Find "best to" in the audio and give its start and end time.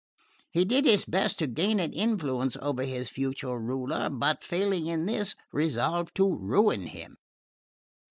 1.05-1.45